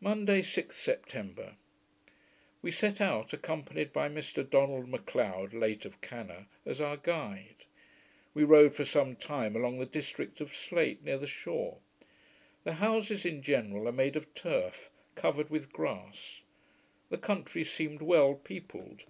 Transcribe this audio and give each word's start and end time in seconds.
Monday, 0.00 0.42
6th 0.42 0.72
September 0.72 1.54
We 2.60 2.72
set 2.72 3.00
out, 3.00 3.32
accompanied 3.32 3.92
by 3.92 4.08
Mr 4.08 4.42
Donald 4.42 4.88
M'Leod 4.88 5.52
(late 5.52 5.84
of 5.84 6.00
Canna) 6.00 6.48
as 6.66 6.80
our 6.80 6.96
guide. 6.96 7.64
We 8.34 8.42
rode 8.42 8.74
for 8.74 8.84
some 8.84 9.14
time 9.14 9.54
along 9.54 9.78
the 9.78 9.86
district 9.86 10.40
of 10.40 10.52
Slate, 10.52 11.04
near 11.04 11.18
the 11.18 11.28
shore. 11.28 11.78
The 12.64 12.72
houses 12.72 13.24
in 13.24 13.42
general 13.42 13.86
are 13.86 13.92
made 13.92 14.16
of 14.16 14.34
turf, 14.34 14.90
covered 15.14 15.50
with 15.50 15.72
grass. 15.72 16.42
The 17.08 17.18
country 17.18 17.62
seemed 17.62 18.02
well 18.02 18.34
peopled. 18.34 19.04